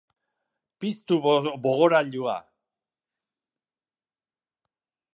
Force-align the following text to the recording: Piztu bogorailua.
Piztu 0.85 1.17
bogorailua. 1.67 2.37